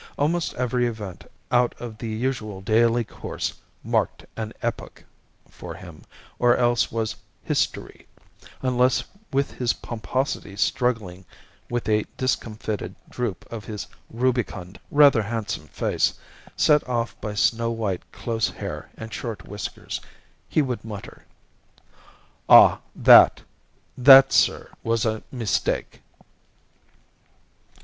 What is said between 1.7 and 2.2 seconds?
of the